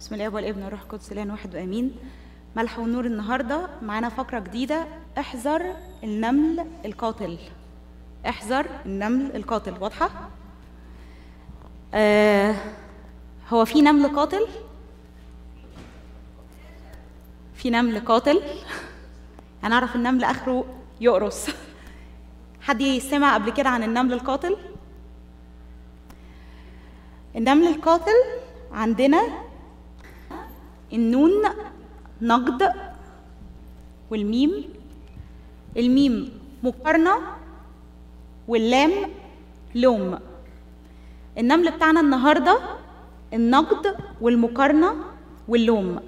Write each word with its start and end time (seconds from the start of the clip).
بسم 0.00 0.14
الله 0.14 0.28
والابن 0.28 0.62
والروح 0.62 0.80
القدس 0.80 1.12
الان 1.12 1.30
واحد 1.30 1.54
وأمين. 1.54 1.96
ملح 2.56 2.78
والنور 2.78 3.04
النهارده. 3.04 3.68
معانا 3.82 4.08
فقرة 4.08 4.38
جديدة. 4.38 4.86
احذر 5.18 5.76
النمل 6.04 6.66
القاتل. 6.84 7.38
احذر 8.28 8.66
النمل 8.86 9.36
القاتل. 9.36 9.74
واضحة؟ 9.80 10.30
آه 11.94 12.56
هو 13.48 13.64
في 13.64 13.82
نمل 13.82 14.16
قاتل؟ 14.16 14.46
في 17.54 17.70
نمل 17.70 18.00
قاتل؟ 18.00 18.42
أنا 19.64 19.74
أعرف 19.74 19.96
النمل 19.96 20.24
آخره 20.24 20.64
يقرص. 21.00 21.46
حد 22.60 22.82
سمع 22.82 23.34
قبل 23.34 23.50
كده 23.50 23.68
عن 23.68 23.82
النمل 23.82 24.12
القاتل؟ 24.12 24.56
النمل 27.36 27.66
القاتل 27.66 28.22
عندنا 28.72 29.49
النون 30.92 31.30
نقد 32.22 32.72
والميم. 34.10 34.64
الميم 35.76 36.40
مقارنة 36.62 37.12
واللام 38.48 38.90
لوم. 39.74 40.18
النمل 41.38 41.70
بتاعنا 41.70 42.00
النهاردة 42.00 42.58
النقد 43.32 43.96
والمقارنة 44.20 44.94
واللوم. 45.48 46.00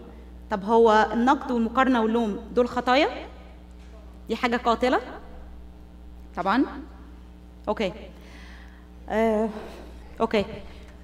طب 0.50 0.64
هو 0.64 1.08
النقد 1.12 1.50
والمقارنة 1.50 2.02
واللوم 2.02 2.38
دول 2.54 2.68
خطايا؟ 2.68 3.08
دي 4.28 4.36
حاجة 4.36 4.56
قاتلة؟ 4.56 5.00
طبعا. 6.36 6.64
Okay. 7.68 7.92
آه. 9.08 9.48
Okay. 10.20 10.44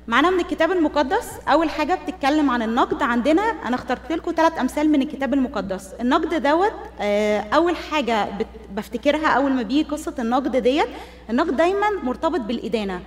معانا 0.08 0.30
من 0.30 0.40
الكتاب 0.40 0.72
المقدس. 0.72 1.30
أول 1.48 1.70
حاجة 1.70 1.94
بتتكلم 1.94 2.50
عن 2.50 2.62
النقد 2.62 3.02
عندنا. 3.02 3.42
أنا 3.42 3.74
اخترت 3.74 4.12
لكم 4.12 4.32
ثلاث 4.36 4.58
أمثال 4.60 4.90
من 4.92 5.02
الكتاب 5.02 5.34
المقدس. 5.34 5.94
النقد 6.00 6.42
دوت 6.42 6.72
آه، 7.00 7.40
أول 7.40 7.76
حاجة 7.76 8.28
بفتكرها 8.70 9.28
أول 9.28 9.52
ما 9.52 9.62
بيجي 9.62 9.82
قصة 9.82 10.14
النقد 10.18 10.56
ديت 10.56 10.88
النقد 11.30 11.56
دايما 11.56 11.90
مرتبط 12.02 12.40
بالإدانة. 12.40 13.00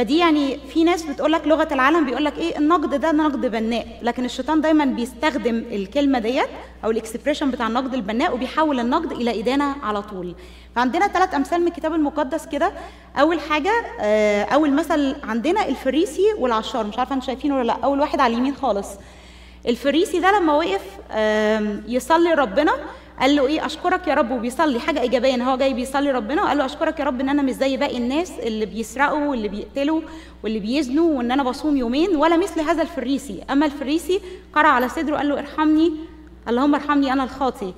فدي 0.00 0.18
يعني 0.18 0.58
في 0.58 0.84
ناس 0.84 1.02
بتقول 1.02 1.32
لك 1.32 1.46
لغة 1.46 1.68
العالم 1.72 2.04
بيقول 2.06 2.24
لك 2.24 2.38
إيه 2.38 2.58
النقد 2.58 2.94
ده 3.00 3.12
نقد 3.12 3.40
بناء. 3.46 3.86
لكن 4.02 4.24
الشيطان 4.24 4.60
دايما 4.60 4.84
بيستخدم 4.84 5.56
الكلمة 5.70 6.18
ديت 6.18 6.48
أو 6.84 6.90
الإكسبريشن 6.90 7.50
بتاع 7.50 7.66
النقد 7.66 7.94
البناء 7.94 8.34
وبيحول 8.34 8.80
النقد 8.80 9.12
إلى 9.12 9.40
إدانة 9.40 9.74
على 9.82 10.02
طول. 10.02 10.34
فعندنا 10.76 11.08
ثلاث 11.08 11.34
أمثال 11.34 11.60
من 11.60 11.66
الكتاب 11.66 11.94
المقدس 11.94 12.46
كده. 12.46 12.72
أول 13.20 13.40
حاجة 13.40 13.72
آه، 14.00 14.44
أول 14.44 14.72
مثل 14.72 15.16
عندنا 15.24 15.68
الفريسي 15.68 16.26
والعشار. 16.38 16.86
مش 16.86 16.98
عارفة 16.98 17.14
أنتوا 17.14 17.26
شايفينه 17.26 17.56
ولا 17.56 17.66
لأ. 17.66 17.76
أول 17.84 18.00
واحد 18.00 18.20
على 18.20 18.32
اليمين 18.34 18.54
خالص. 18.54 18.88
الفريسي 19.68 20.20
ده 20.20 20.38
لما 20.38 20.52
وقف 20.52 20.82
يصلي 21.88 22.34
ربنا 22.34 22.72
قال 23.20 23.36
له 23.36 23.46
إيه 23.46 23.66
أشكرك 23.66 24.06
يا 24.08 24.14
رب 24.14 24.30
وبيصلي 24.30 24.80
حاجة 24.80 25.00
إيجابية 25.00 25.34
إن 25.34 25.42
هو 25.42 25.56
جاي 25.56 25.74
بيصلي 25.74 26.10
ربنا 26.10 26.42
وقال 26.42 26.58
له 26.58 26.64
أشكرك 26.64 27.00
يا 27.00 27.04
رب 27.04 27.20
إن 27.20 27.28
أنا 27.28 27.42
مش 27.42 27.52
زي 27.52 27.76
باقي 27.76 27.96
الناس 27.96 28.32
اللي 28.38 28.66
بيسرقوا 28.66 29.26
واللي 29.26 29.48
بيقتلوا 29.48 30.00
واللي 30.44 30.58
بيزنوا 30.58 31.18
وإن 31.18 31.30
أنا 31.32 31.42
بصوم 31.42 31.76
يومين 31.76 32.16
ولا 32.16 32.36
مثل 32.36 32.60
هذا 32.60 32.82
الفريسي. 32.82 33.42
أما 33.50 33.66
الفريسي 33.66 34.20
قرع 34.54 34.68
على 34.68 34.88
صدره 34.88 35.16
قال 35.16 35.28
له 35.28 35.38
ارحمني 35.38 35.92
اللهم 36.48 36.74
ارحمني 36.74 37.12
أنا 37.12 37.24
الخاطي 37.24 37.74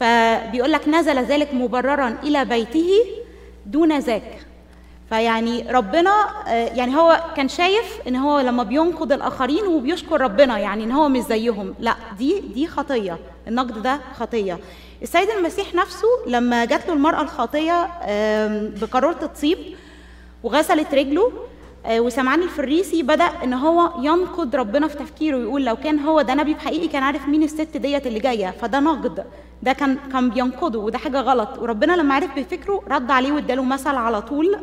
فبيقول 0.00 0.72
لك 0.72 0.88
نزل 0.88 1.18
ذلك 1.18 1.54
مبررا 1.54 2.18
إلى 2.22 2.44
بيته 2.44 2.90
دون 3.66 3.98
ذاك. 3.98 4.46
فيعني 5.08 5.70
ربنا 5.70 6.10
آه، 6.48 6.52
يعني 6.52 6.96
هو 6.96 7.20
كان 7.36 7.48
شايف 7.48 7.98
إن 8.08 8.16
هو 8.16 8.40
لما 8.40 8.62
بينقد 8.62 9.12
الآخرين 9.12 9.66
وبيشكر 9.66 10.20
ربنا 10.20 10.58
يعني 10.58 10.84
إن 10.84 10.92
هو 10.92 11.08
مش 11.08 11.22
زيهم. 11.22 11.74
لا 11.80 11.94
دي 12.18 12.40
دي 12.40 12.66
خطية. 12.66 13.18
النقد 13.48 13.82
ده 13.82 14.00
خطية. 14.18 14.58
السيد 15.02 15.30
المسيح 15.30 15.74
نفسه 15.74 16.08
لما 16.26 16.64
جات 16.64 16.88
له 16.88 16.94
المرأة 16.94 17.22
الخاطية 17.22 17.88
آم، 18.02 18.74
بقاروره 18.82 19.18
الطيب 19.22 19.58
وغسلت 20.42 20.94
رجله 20.94 21.32
آه، 21.86 22.00
وسمعان 22.00 22.42
الفريسي 22.42 23.02
بدأ 23.02 23.24
إن 23.24 23.52
هو 23.54 23.92
ينقد 24.02 24.56
ربنا 24.56 24.88
في 24.88 24.96
تفكيره 24.96 25.36
ويقول 25.36 25.64
لو 25.64 25.76
كان 25.76 25.98
هو 25.98 26.22
ده 26.22 26.34
نبي 26.34 26.54
بحقيقي 26.54 26.88
كان 26.88 27.02
عارف 27.02 27.28
مين 27.28 27.42
الست 27.42 27.76
ديت 27.76 28.06
اللي 28.06 28.18
جاية 28.20 28.50
فده 28.50 28.80
نقد 28.80 29.24
ده 29.62 29.72
كان 29.72 29.98
كان 30.12 30.30
بينقده 30.30 30.78
وده 30.78 30.98
حاجة 30.98 31.20
غلط. 31.20 31.58
وربنا 31.58 31.92
لما 31.96 32.14
عرف 32.14 32.38
بفكره 32.38 32.82
رد 32.90 33.10
عليه 33.10 33.32
واداله 33.32 33.62
مثل 33.64 33.94
على 33.96 34.22
طول 34.22 34.58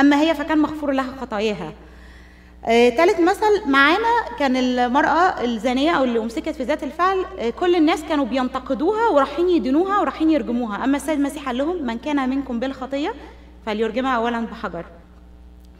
أما 0.00 0.20
هي 0.20 0.34
فكان 0.34 0.58
مغفور 0.58 0.90
لها 0.92 1.14
خطاياها. 1.20 1.72
آه، 2.64 2.88
تالت 2.88 3.20
مثل 3.20 3.70
معانا 3.70 4.36
كان 4.38 4.56
المرأة 4.56 5.44
الزانية 5.44 5.90
أو 5.90 6.04
اللي 6.04 6.18
أمسكت 6.18 6.48
في 6.48 6.62
ذات 6.62 6.82
الفعل 6.82 7.24
آه، 7.38 7.50
كل 7.50 7.74
الناس 7.76 8.02
كانوا 8.08 8.24
بينتقدوها 8.24 9.08
ورايحين 9.08 9.50
يدينوها 9.50 9.98
ورايحين 10.00 10.30
يرجموها. 10.30 10.84
أما 10.84 10.96
السيد 10.96 11.18
المسيح 11.18 11.46
قال 11.46 11.58
لهم 11.58 11.86
من 11.86 11.98
كان 11.98 12.28
منكم 12.30 12.60
بالخطية 12.60 13.14
فليرجمها 13.66 14.16
أولا 14.16 14.40
بحجر. 14.40 14.84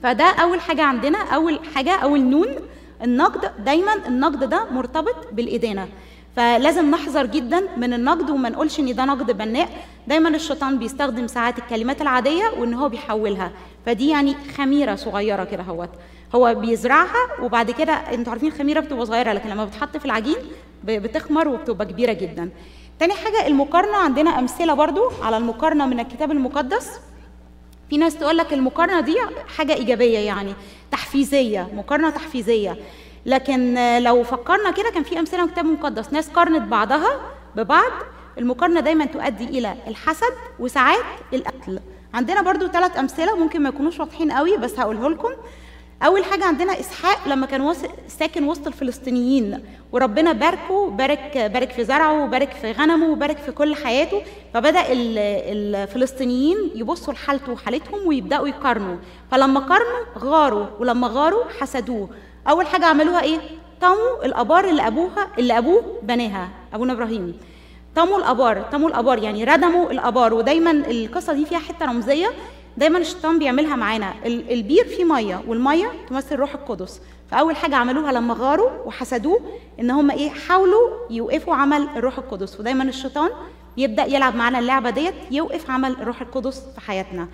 فده 0.02 0.24
أول 0.24 0.60
حاجة 0.60 0.82
عندنا 0.82 1.18
أول 1.18 1.60
حاجة 1.74 1.96
أول 1.96 2.20
نون 2.20 2.46
النقد 3.02 3.64
دايما 3.64 3.94
النقد 4.06 4.44
ده 4.50 4.64
مرتبط 4.70 5.16
بالإدانة. 5.32 5.88
فلازم 6.36 6.90
نحذر 6.90 7.26
جدا 7.26 7.62
من 7.76 7.92
النقد 7.92 8.30
وما 8.30 8.48
نقولش 8.48 8.80
إن 8.80 8.94
ده 8.94 9.04
نقد 9.04 9.30
بناء. 9.38 9.68
دايما 10.06 10.28
الشيطان 10.28 10.78
بيستخدم 10.78 11.26
ساعات 11.26 11.58
الكلمات 11.58 12.02
العادية 12.02 12.44
وإن 12.58 12.74
هو 12.74 12.88
بيحولها. 12.88 13.50
فدي 13.86 14.08
يعني 14.08 14.36
خميرة 14.56 14.94
صغيرة 14.94 15.44
كده 15.44 15.62
أهوت. 15.62 15.88
هو 16.34 16.54
بيزرعها 16.54 17.42
وبعد 17.42 17.70
كده 17.70 17.92
أنتوا 17.92 18.32
عارفين 18.32 18.48
الخميرة 18.52 18.80
بتبقى 18.80 19.06
صغيرة 19.06 19.32
لكن 19.32 19.48
لما 19.48 19.64
بتحط 19.64 19.96
في 19.96 20.04
العجين 20.04 20.36
بتخمر 20.84 21.48
وبتبقى 21.48 21.86
كبيرة 21.86 22.12
جدا. 22.12 22.50
تاني 22.98 23.12
حاجة 23.12 23.46
المقارنة. 23.46 23.96
عندنا 23.96 24.38
أمثلة 24.38 24.74
برضو 24.74 25.10
على 25.22 25.36
المقارنة 25.36 25.86
من 25.86 26.00
الكتاب 26.00 26.30
المقدس. 26.30 26.90
في 27.90 27.96
ناس 27.96 28.16
تقول 28.18 28.36
لك 28.36 28.52
المقارنة 28.52 29.00
دي 29.00 29.16
حاجة 29.56 29.74
إيجابية 29.74 30.18
يعني 30.18 30.54
تحفيزية 30.90 31.68
مقارنة 31.76 32.10
تحفيزية. 32.10 32.76
لكن 33.26 33.74
لو 33.98 34.22
فكرنا 34.22 34.70
كده 34.70 34.90
كان 34.90 35.02
في 35.02 35.18
أمثلة 35.18 35.40
من 35.40 35.48
الكتاب 35.48 35.66
المقدس. 35.66 36.12
ناس 36.12 36.28
قارنت 36.28 36.62
بعضها 36.62 37.20
ببعض. 37.56 37.92
المقارنة 38.38 38.80
دايما 38.80 39.04
تؤدي 39.04 39.44
إلى 39.44 39.74
الحسد 39.88 40.32
وساعات 40.58 41.04
القتل. 41.32 41.80
عندنا 42.14 42.42
برضو 42.42 42.66
ثلاث 42.66 42.98
أمثلة 42.98 43.36
ممكن 43.36 43.62
ما 43.62 43.68
يكونوش 43.68 44.00
واضحين 44.00 44.32
قوي 44.32 44.56
بس 44.56 44.78
هقوله 44.78 45.10
لكم. 45.10 45.28
أول 46.02 46.24
حاجة 46.24 46.44
عندنا 46.44 46.80
إسحاق 46.80 47.28
لما 47.28 47.46
كان 47.46 47.74
ساكن 48.08 48.44
وسط 48.44 48.66
الفلسطينيين. 48.66 49.64
وربنا 49.92 50.32
باركه 50.32 50.90
بارك 50.90 51.50
بارك 51.54 51.70
في 51.70 51.84
زرعه 51.84 52.24
وبارك 52.24 52.52
في 52.52 52.72
غنمه 52.72 53.06
وبارك 53.10 53.38
في 53.38 53.52
كل 53.52 53.74
حياته. 53.74 54.22
فبدأ 54.54 54.92
ال- 54.92 55.18
الفلسطينيين 55.76 56.70
يبصوا 56.74 57.12
لحالته 57.14 57.52
وحالتهم 57.52 58.06
ويبدأوا 58.06 58.48
يقارنوا. 58.48 58.96
فلما 59.30 59.60
قارنوا 59.60 60.00
غاروا. 60.18 60.66
ولما 60.78 61.08
غاروا 61.08 61.44
حسدوه. 61.60 62.08
أول 62.48 62.66
حاجة 62.66 62.86
عملوها 62.86 63.22
إيه؟ 63.22 63.38
طموا 63.80 64.24
الأبار 64.24 64.64
اللي 64.68 64.86
ابوها 64.86 65.28
اللي 65.38 65.58
أبوه 65.58 65.82
بناها 66.02 66.48
أبونا 66.74 66.92
إبراهيم 66.92 67.38
طموا 67.96 68.18
الأبار 68.18 68.62
طموا 68.72 68.88
الأبار 68.88 69.18
يعني 69.18 69.44
ردموا 69.44 69.90
الأبار. 69.90 70.34
ودايما 70.34 70.70
القصة 70.70 71.32
دي 71.32 71.44
فيها 71.46 71.58
حتة 71.58 71.86
رمزية. 71.86 72.30
دايما 72.76 72.98
الشيطان 72.98 73.38
بيعملها 73.38 73.76
معانا. 73.76 74.14
ال- 74.26 74.52
البير 74.52 74.84
فيه 74.84 75.04
مية 75.04 75.42
والمية 75.46 75.90
تمثل 76.08 76.36
روح 76.36 76.54
القدس. 76.54 77.00
فأول 77.30 77.56
حاجة 77.56 77.76
عملوها 77.76 78.12
لما 78.12 78.34
غاروا 78.38 78.70
وحسدوه 78.84 79.40
إن 79.80 79.90
هم 79.90 80.10
إيه؟ 80.10 80.30
حاولوا 80.30 80.90
يوقفوا 81.10 81.54
عمل 81.54 81.88
الروح 81.96 82.18
القدس. 82.18 82.60
ودايما 82.60 82.84
الشيطان 82.84 83.30
يبدأ 83.76 84.04
يلعب 84.04 84.34
معانا 84.36 84.58
اللعبة 84.58 84.90
ديت 84.90 85.14
يوقف 85.30 85.70
عمل 85.70 85.90
الروح 85.92 86.20
القدس 86.20 86.62
في 86.74 86.80
حياتنا. 86.80 87.28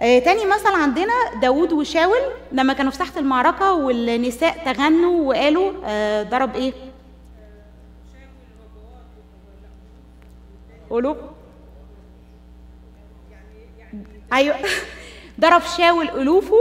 آه 0.00 0.18
تاني 0.18 0.44
مثل 0.46 0.74
عندنا 0.82 1.12
داوود 1.42 1.72
وشاول 1.72 2.18
لما 2.52 2.72
كانوا 2.72 2.90
في 2.90 2.96
ساحة 2.98 3.12
المعركة 3.20 3.72
والنساء 3.72 4.72
تغنوا 4.72 5.28
وقالوا 5.28 5.72
آه 5.84 6.22
ضرب 6.22 6.56
إيه؟ 6.56 6.72
قولوا. 10.90 11.14
أيوه. 14.32 14.56
ضرب 15.40 15.62
شاول 15.78 16.08
ألوفه 16.08 16.56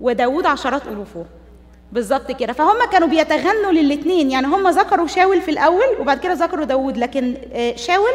وداوود 0.00 0.46
عشرات 0.46 0.86
ألوفه. 0.86 1.24
بالظبط 1.92 2.32
كده. 2.32 2.52
فهم 2.52 2.90
كانوا 2.92 3.08
بيتغنوا 3.08 3.72
للاثنين 3.72 4.30
يعني 4.30 4.46
هم 4.46 4.68
ذكروا 4.68 5.06
شاول 5.06 5.40
في 5.42 5.50
الأول 5.50 5.86
وبعد 6.00 6.18
كده 6.18 6.32
ذكروا 6.32 6.64
داوود 6.64 6.96
لكن 6.98 7.36
آه، 7.52 7.76
شاول 7.76 8.10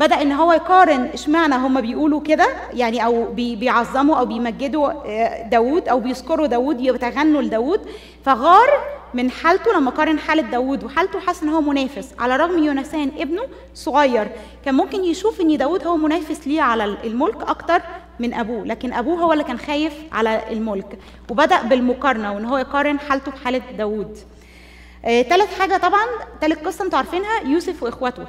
بدأ 0.00 0.22
إن 0.22 0.32
هو 0.32 0.52
يقارن 0.52 1.10
إشمعنى 1.14 1.54
هم 1.54 1.80
بيقولوا 1.80 2.20
كده؟ 2.20 2.46
يعني 2.72 3.04
أو 3.04 3.24
بي- 3.24 3.56
بيعظموا 3.56 4.16
أو 4.16 4.24
بيمجدوا 4.24 4.90
آه، 5.06 5.48
داوود 5.48 5.88
أو 5.88 6.00
بيذكروا 6.00 6.46
داوود 6.46 6.80
يتغنوا 6.80 7.42
لداوود. 7.42 7.80
فغار 8.24 8.68
من 9.14 9.30
حالته 9.30 9.72
لما 9.72 9.90
قارن 9.90 10.18
حالة 10.18 10.42
داوود 10.42 10.84
وحالته 10.84 11.20
حس 11.20 11.42
إن 11.42 11.48
هو 11.48 11.60
منافس 11.60 12.08
على 12.18 12.34
الرغم 12.34 12.64
يونسان 12.64 13.10
ابنه 13.18 13.42
صغير. 13.74 14.28
كان 14.64 14.74
ممكن 14.74 15.04
يشوف 15.04 15.40
إن 15.40 15.56
داوود 15.56 15.86
هو 15.86 15.96
منافس 15.96 16.46
ليه 16.48 16.62
على 16.62 16.84
الملك 16.84 17.42
أكتر 17.42 17.82
من 18.20 18.34
أبوه 18.34 18.64
لكن 18.66 18.92
أبوه 18.92 19.20
هو 19.20 19.32
اللي 19.32 19.44
كان 19.44 19.58
خايف 19.58 19.92
على 20.12 20.42
الملك 20.50 20.98
وبدأ 21.30 21.62
بالمقارنة 21.62 22.32
وإن 22.32 22.44
هو 22.44 22.58
يقارن 22.58 23.00
حالته 23.00 23.32
بحالة 23.32 23.62
داوود. 23.78 24.18
آه، 25.04 25.22
تالت 25.22 25.48
حاجة 25.60 25.76
طبعا 25.76 26.04
تالت 26.40 26.66
قصة 26.66 26.84
أنتوا 26.84 26.98
عارفينها 26.98 27.40
يوسف 27.44 27.82
وإخواته. 27.82 28.24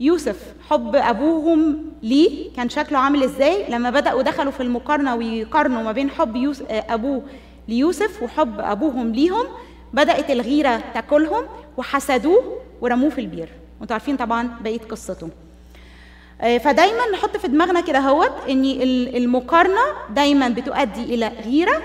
يوسف 0.00 0.54
حب 0.70 0.96
أبوهم 0.96 1.82
ليه؟ 2.02 2.52
كان 2.56 2.68
شكله 2.68 2.98
عامل 2.98 3.22
إزاي؟ 3.22 3.70
لما 3.70 3.90
بدأوا 3.90 4.22
دخلوا 4.22 4.52
في 4.52 4.60
المقارنة 4.62 5.14
ويقارنوا 5.14 5.82
ما 5.82 5.92
بين 5.92 6.10
حب 6.10 6.54
ابوه 6.70 7.22
ليوسف 7.68 8.22
وحب 8.22 8.60
أبوهم 8.60 9.12
ليهم 9.12 9.46
بدأت 9.92 10.30
الغيرة 10.30 10.82
تاكلهم 10.94 11.44
وحسدوه 11.76 12.58
ورموه 12.80 13.10
في 13.10 13.20
البير. 13.20 13.48
وانتوا 13.80 13.94
عارفين 13.94 14.16
طبعا 14.16 14.50
بقية 14.60 14.78
قصته. 14.78 15.28
آه، 16.40 16.58
فدايما 16.58 17.10
نحط 17.12 17.36
في 17.36 17.48
دماغنا 17.48 17.80
كده 17.80 17.98
هوت 17.98 18.32
إن 18.48 18.64
ال- 18.64 19.16
المقارنة 19.16 19.80
دايما 20.10 20.48
بتؤدي 20.48 21.02
إلى 21.14 21.28
غيرة 21.44 21.82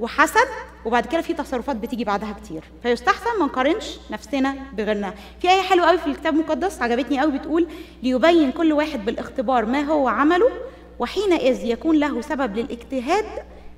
وحسد 0.00 0.48
وبعد 0.84 1.06
كده 1.06 1.20
في 1.20 1.34
تصرفات 1.34 1.76
بتيجي 1.76 2.04
بعدها 2.04 2.32
كتير. 2.32 2.64
فيستحسن 2.82 3.38
ما 3.40 3.46
نقارنش 3.46 3.98
نفسنا 4.10 4.54
بغيرنا. 4.72 5.14
في 5.40 5.50
إيه 5.50 5.60
حلوة 5.60 5.86
قوي 5.86 5.98
في 5.98 6.06
الكتاب 6.06 6.34
المقدس 6.34 6.82
عجبتني 6.82 7.20
قوي 7.20 7.38
بتقول 7.38 7.66
ليبين 8.02 8.52
كل 8.52 8.72
واحد 8.72 9.04
بالاختبار 9.04 9.66
ما 9.66 9.80
هو 9.80 10.08
عمله 10.08 10.50
وحينئذ 10.98 11.64
يكون 11.64 11.96
له 11.96 12.20
سبب 12.20 12.56
للاجتهاد 12.56 13.24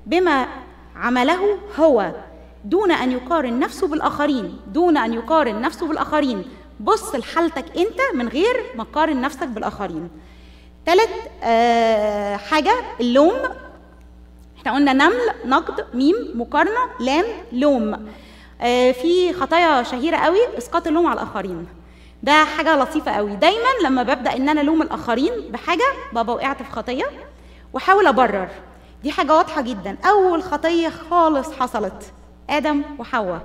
بما 0.05 0.47
عمله 0.95 1.57
هو. 1.79 2.11
دون 2.65 2.91
أن 2.91 3.11
يقارن 3.11 3.59
نفسه 3.59 3.87
بالآخرين 3.87 4.59
دون 4.67 4.97
أن 4.97 5.13
يقارن 5.13 5.61
نفسه 5.61 5.87
بالآخرين. 5.87 6.43
بص 6.79 7.15
لحالتك 7.15 7.65
أنت 7.77 7.99
من 8.13 8.27
غير 8.27 8.65
ما 8.75 8.83
تقارن 8.83 9.21
نفسك 9.21 9.47
بالآخرين. 9.47 10.09
تالت 10.85 11.09
آه 11.43 12.35
حاجة 12.35 12.73
اللوم. 12.99 13.33
إحنا 14.61 14.75
قلنا 14.75 14.93
نمل 14.93 15.19
نقد 15.45 15.85
ميم 15.93 16.15
مقارنة 16.35 16.79
لام 16.99 17.25
لوم. 17.51 18.07
آه 18.61 18.91
في 18.91 19.33
خطايا 19.33 19.83
شهيرة 19.83 20.17
قوي 20.17 20.57
إسقاط 20.57 20.87
اللوم 20.87 21.07
على 21.07 21.21
الآخرين. 21.21 21.67
ده 22.23 22.45
حاجة 22.45 22.75
لطيفة 22.75 23.11
قوي. 23.11 23.35
دايما 23.35 23.69
لما 23.83 24.03
ببدأ 24.03 24.35
إن 24.35 24.49
أنا 24.49 24.61
ألوم 24.61 24.81
الآخرين 24.81 25.31
بحاجة 25.51 25.83
بابا 26.13 26.33
وقعت 26.33 26.63
في 26.63 26.71
خطية 26.71 27.05
وأحاول 27.73 28.07
أبرر. 28.07 28.47
دي 29.03 29.11
حاجة 29.11 29.35
واضحة 29.35 29.61
جدا. 29.61 29.97
أول 30.05 30.43
خطية 30.43 30.89
خالص 30.89 31.51
حصلت 31.53 32.13
آدم 32.49 32.81
وحواء. 32.99 33.41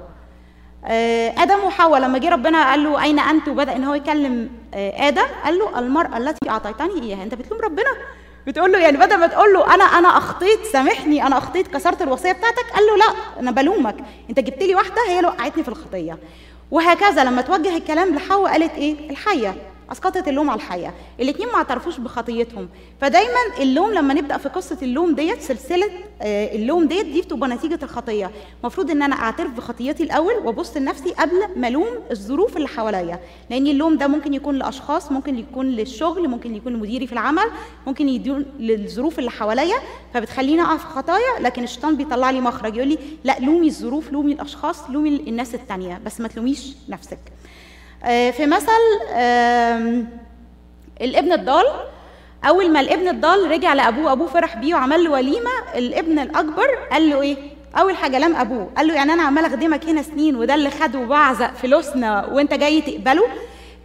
آه، 0.85 1.35
آدم 1.43 1.65
وحواء 1.65 2.01
لما 2.01 2.19
جه 2.19 2.29
ربنا 2.29 2.71
قال 2.71 2.85
له 2.85 3.03
أين 3.03 3.19
أنت؟ 3.19 3.49
وبدأ 3.49 3.77
إن 3.77 3.85
هو 3.85 3.95
يكلم 3.95 4.51
آه، 4.75 5.09
آدم 5.09 5.27
قال 5.45 5.59
له 5.59 5.79
المرأة 5.79 6.17
التي 6.17 6.51
أعطيتني 6.51 7.03
إياها. 7.03 7.23
أنت 7.23 7.35
بتلوم 7.35 7.61
ربنا. 7.61 7.91
بتقول 8.47 8.73
له 8.73 8.79
يعني 8.79 8.97
بدل 8.97 9.17
ما 9.17 9.27
تقول 9.27 9.53
له 9.53 9.75
أنا 9.75 9.85
أنا 9.85 10.09
أخطيت 10.09 10.65
سامحني 10.73 11.27
أنا 11.27 11.39
أخطيت 11.39 11.67
كسرت 11.69 12.03
الوصية 12.03 12.33
بتاعتك 12.33 12.71
قال 12.75 12.87
له 12.87 12.97
لا 12.97 13.41
أنا 13.41 13.51
بلومك. 13.51 13.97
أنت 14.31 14.41
جبت 14.41 14.63
لي 14.63 14.75
واحدة 14.75 15.03
هي 15.09 15.17
اللي 15.17 15.29
وقعتني 15.29 15.63
في 15.63 15.69
الخطية. 15.69 16.19
وهكذا 16.71 17.25
لما 17.25 17.43
توجه 17.43 17.77
الكلام 17.77 18.15
لحواء 18.15 18.53
قالت 18.53 18.75
إيه؟ 18.75 19.11
الحية. 19.11 19.55
أسقطت 19.93 20.29
اللوم 20.29 20.51
على 20.51 20.57
الحيه 20.57 20.95
الاثنين 21.21 21.49
ما 21.49 21.55
اعترفوش 21.55 21.99
بخطيتهم. 22.01 22.69
فدايما 23.01 23.39
اللوم 23.59 23.91
لما 23.93 24.15
نبدأ 24.15 24.37
في 24.39 24.49
قصة 24.49 24.79
اللوم 24.83 25.15
ديت 25.15 25.41
سلسلة 25.43 25.87
آه، 26.23 26.55
اللوم 26.57 26.87
ديت 26.89 27.07
دي 27.07 27.21
بتبقى 27.23 27.49
نتيجة 27.49 27.79
الخطية. 27.83 28.31
المفروض 28.61 28.91
إن 28.91 29.03
أنا 29.03 29.17
أعترف 29.17 29.51
بخطيتي 29.51 30.03
الأول 30.03 30.35
وأبص 30.35 30.77
لنفسي 30.77 31.11
قبل 31.11 31.33
ما 31.57 31.69
ألوم 31.69 31.87
الظروف 32.11 32.57
اللي 32.57 32.69
حواليا. 32.69 33.21
لأن 33.51 33.67
اللوم 33.67 33.97
ده 33.97 34.07
ممكن 34.07 34.35
يكون 34.35 34.55
لأشخاص 34.55 35.13
ممكن 35.13 35.39
يكون 35.39 35.67
للشغل 35.67 36.29
ممكن 36.29 36.55
يكون 36.55 36.73
لمديري 36.73 37.07
في 37.07 37.13
العمل 37.13 37.51
ممكن 37.87 38.09
يكون 38.09 38.47
للظروف 38.59 39.19
اللي 39.19 39.31
حواليا 39.31 39.77
فبتخليني 40.15 40.63
أقع 40.63 40.77
في 40.77 40.87
خطايا. 40.87 41.41
لكن 41.41 41.65
الشيطان 41.65 41.97
بيطلع 41.97 42.31
لي 42.31 42.41
مخرج 42.41 42.77
يقول 42.77 42.89
لي 42.89 42.99
لا 43.25 43.37
لومي 43.41 43.67
الظروف 43.67 44.13
لومي 44.13 44.33
الأشخاص 44.33 44.91
لومي 44.91 45.09
الناس 45.09 45.55
التانية. 45.55 46.01
بس 46.07 46.21
ما 46.21 46.29
تلوميش 46.29 46.73
نفسك. 46.89 47.19
في 48.05 48.47
مثل 48.47 48.71
الابن 51.01 51.33
الضال 51.33 51.65
أول 52.49 52.73
ما 52.73 52.81
الابن 52.81 53.09
الضال 53.09 53.51
رجع 53.51 53.75
لأبوه 53.75 54.13
أبوه 54.13 54.27
فرح 54.27 54.57
بيه 54.57 54.75
وعمل 54.75 55.05
له 55.05 55.11
وليمة 55.11 55.51
الابن 55.75 56.19
الأكبر 56.19 56.67
قال 56.93 57.11
له 57.11 57.23
إيه؟ 57.23 57.37
أول 57.79 57.97
حاجة 57.97 58.19
لام 58.19 58.37
أبوه 58.37 58.71
قال 58.77 58.87
له 58.87 58.95
يعني 58.95 59.13
أنا 59.13 59.23
عمال 59.23 59.45
أخدمك 59.45 59.85
هنا 59.85 60.03
سنين 60.03 60.37
وده 60.37 60.55
اللي 60.55 60.71
خده 60.71 60.99
وبعزق 60.99 61.55
فلوسنا 61.55 62.27
وأنت 62.27 62.55
جاي 62.55 62.81
تقبله. 62.81 63.29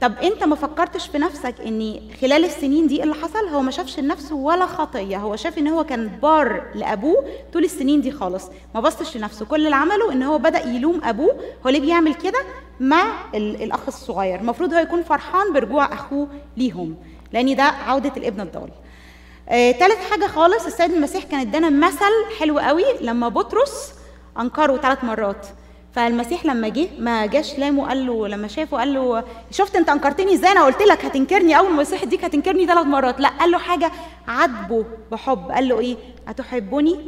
طب 0.01 0.13
انت 0.23 0.43
ما 0.43 0.55
فكرتش 0.55 1.07
في 1.07 1.17
نفسك 1.17 1.55
ان 1.65 1.99
خلال 2.21 2.45
السنين 2.45 2.87
دي 2.87 3.03
اللي 3.03 3.13
حصل 3.13 3.47
هو 3.47 3.61
ما 3.61 3.71
شافش 3.71 3.99
لنفسه 3.99 4.35
ولا 4.35 4.65
خطية؟ 4.65 5.17
هو 5.17 5.35
شاف 5.35 5.57
ان 5.57 5.67
هو 5.67 5.83
كان 5.83 6.07
بار 6.07 6.63
لأبوه 6.75 7.25
طول 7.53 7.63
السنين 7.63 8.01
دي 8.01 8.11
خالص 8.11 8.49
ما 8.75 8.81
بصش 8.81 9.17
لنفسه. 9.17 9.45
كل 9.45 9.65
اللي 9.65 9.75
عمله 9.75 10.11
ان 10.11 10.23
هو 10.23 10.37
بدأ 10.37 10.67
يلوم 10.67 11.01
أبوه 11.03 11.35
هو 11.65 11.69
ليه 11.69 11.79
بيعمل 11.81 12.13
كده؟ 12.13 12.39
مع 12.79 13.03
ال- 13.35 13.63
الأخ 13.63 13.79
الصغير. 13.87 14.39
المفروض 14.39 14.73
هو 14.73 14.79
يكون 14.79 15.03
فرحان 15.03 15.53
برجوع 15.53 15.93
أخوه 15.93 16.27
ليهم 16.57 16.95
لأن 17.33 17.55
ده 17.55 17.63
عودة 17.63 18.11
الابن 18.17 18.41
الضال. 18.41 18.69
آه، 19.49 19.71
تالت 19.71 19.97
حاجة 20.11 20.27
خالص 20.27 20.65
السيد 20.65 20.91
المسيح 20.91 21.23
كان 21.23 21.39
ادانا 21.39 21.69
مثل 21.87 22.37
حلو 22.39 22.59
قوي 22.59 22.83
لما 23.01 23.27
بطرس 23.29 23.93
أنكره 24.39 24.77
ثلاث 24.77 25.03
مرات. 25.03 25.47
فالمسيح 25.93 26.45
لما 26.45 26.67
جه 26.67 26.87
ما 26.99 27.25
جاش 27.25 27.59
لامه 27.59 27.87
قال 27.87 28.07
له 28.07 28.27
لما 28.27 28.47
شافه 28.47 28.77
قال 28.77 28.93
له 28.93 29.23
شفت 29.51 29.75
أنت 29.75 29.89
أنكرتني 29.89 30.33
إزاي؟ 30.33 30.51
أنا 30.51 30.65
قلت 30.65 30.81
لك 30.81 31.05
هتنكرني 31.05 31.57
أول 31.57 31.69
ما 31.69 31.81
مسيح 31.81 32.03
ديك 32.03 32.25
هتنكرني 32.25 32.65
ثلاث 32.65 32.85
مرات. 32.85 33.19
لا 33.19 33.29
قال 33.29 33.51
له 33.51 33.57
حاجة 33.57 33.91
عاتبه 34.27 34.85
بحب 35.11 35.51
قال 35.51 35.67
له 35.67 35.79
إيه؟ 35.79 35.97
أتحبني 36.27 36.99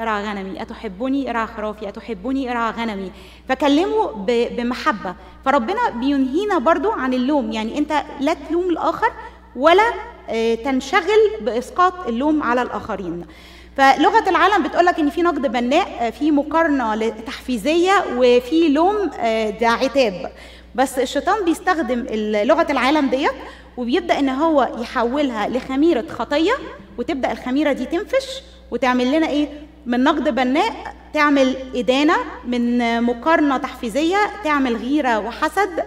ارعى 0.00 0.24
غنمي 0.24 0.62
أتحبني 0.62 1.30
ارعى 1.30 1.46
خرافي 1.46 1.88
أتحبني 1.88 2.50
ارعى 2.50 2.72
غنمي. 2.72 3.10
فكلمه 3.48 4.26
بمحبة. 4.56 5.14
فربنا 5.44 5.90
بينهينا 5.90 6.58
برضو 6.58 6.90
عن 6.90 7.14
اللوم. 7.14 7.52
يعني 7.52 7.78
أنت 7.78 8.02
لا 8.20 8.34
تلوم 8.34 8.70
الآخر 8.70 9.12
ولا 9.56 9.92
آه، 10.28 10.54
تنشغل 10.54 11.30
بإسقاط 11.40 12.06
اللوم 12.08 12.42
على 12.42 12.62
الآخرين. 12.62 13.26
فلغة 13.76 14.30
العالم 14.30 14.62
بتقول 14.62 14.86
لك 14.86 14.98
إن 14.98 15.10
في 15.10 15.22
نقد 15.22 15.52
بناء 15.52 15.88
آه، 16.00 16.10
في 16.10 16.30
مقارنة 16.30 17.08
تحفيزية 17.08 17.92
وفي 18.16 18.68
لوم 18.68 19.10
آه، 19.20 19.50
ده 19.50 19.68
عتاب. 19.68 20.32
بس 20.74 20.98
الشيطان 20.98 21.44
بيستخدم 21.44 22.06
لغة 22.44 22.66
العالم 22.70 23.06
ديت 23.10 23.30
وبيبدأ 23.76 24.18
إن 24.18 24.28
هو 24.28 24.68
يحولها 24.78 25.48
لخميرة 25.48 26.04
خطية 26.08 26.52
وتبدأ 26.98 27.32
الخميرة 27.32 27.72
دي 27.72 27.84
تنفش 27.84 28.42
وتعمل 28.70 29.12
لنا 29.12 29.28
إيه؟ 29.28 29.48
من 29.86 30.04
نقد 30.04 30.34
بناء 30.34 30.72
تعمل 31.14 31.56
إدانة 31.74 32.14
من 32.44 33.02
مقارنة 33.02 33.56
تحفيزية 33.56 34.16
تعمل 34.44 34.76
غيرة 34.76 35.18
وحسد 35.18 35.84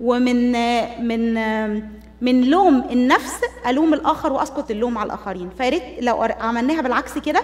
ومن 0.00 0.54
آه، 0.56 1.00
من 1.00 1.38
من 2.20 2.50
لوم 2.50 2.84
النفس 2.90 3.40
ألوم 3.66 3.94
الآخر 3.94 4.32
وأسقط 4.32 4.70
اللوم 4.70 4.98
على 4.98 5.06
الآخرين. 5.06 5.50
فيا 5.58 5.68
ريت 5.68 5.82
لو 6.00 6.22
عملناها 6.22 6.82
بالعكس 6.82 7.18
كده 7.18 7.42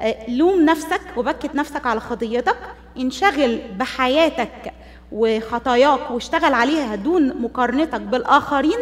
آه، 0.00 0.30
لوم 0.30 0.64
نفسك 0.64 1.00
وبكت 1.16 1.54
نفسك 1.54 1.86
على 1.86 2.00
خطيتك 2.00 2.56
انشغل 2.96 3.58
بحياتك 3.78 4.72
وخطاياك 5.12 6.10
واشتغل 6.10 6.54
عليها 6.54 6.94
دون 6.94 7.42
مقارنتك 7.42 8.00
بالآخرين 8.00 8.78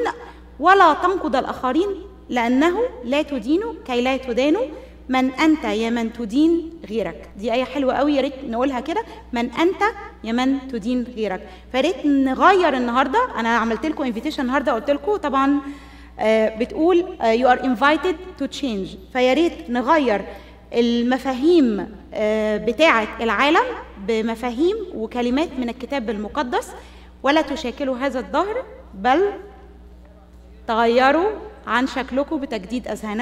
ولا 0.61 0.95
تنقض 0.95 1.37
الآخرين 1.37 1.89
لأنه 2.29 2.81
لا 3.05 3.23
تدين 3.23 3.61
كي 3.87 4.01
لا 4.01 4.17
تدانوا. 4.17 4.65
من 5.11 5.31
أنت 5.31 5.65
يا 5.65 5.91
من 5.91 6.13
تدين 6.13 6.71
غيرك. 6.91 7.31
دي 7.39 7.53
آية 7.53 7.65
حلوة 7.65 7.95
قوي 7.95 8.15
يا 8.15 8.21
ريت 8.21 8.45
نقولها 8.49 8.81
كده. 8.81 9.03
من 9.33 9.51
أنت 9.51 9.83
يا 10.25 10.33
من 10.33 10.69
تدين 10.69 11.05
غيرك. 11.17 11.49
فريت 11.73 12.07
نغير 12.07 12.77
النهارده. 12.77 13.19
أنا 13.37 13.49
عملت 13.49 13.87
لكم 13.87 14.05
invitation 14.05 14.43
النهارده 14.43 14.73
قلت 14.73 14.91
لكم 14.91 15.17
طبعا 15.17 15.61
آه، 16.21 16.59
بتقول 16.59 17.05
you 17.23 17.49
are 17.49 17.65
invited 17.65 18.17
to 18.39 18.47
change 18.47 18.89
فيا 19.13 19.33
ريت 19.33 19.71
نغير 19.71 20.25
المفاهيم 20.73 21.95
آه، 22.15 22.57
بتاعة 22.57 23.09
العالم 23.21 23.65
بمفاهيم 24.07 24.77
وكلمات 24.95 25.49
من 25.59 25.69
الكتاب 25.69 26.11
المقدس. 26.11 26.69
ولا 27.23 27.43
تشاكلوا 27.43 27.97
هذا 27.97 28.19
الظهر 28.19 28.65
بل 28.95 29.23
تغيروا 30.69 31.31
عن 31.67 31.87
شكلكم 31.87 32.41
بتجديد 32.41 32.89
أذهانكم. 32.89 33.19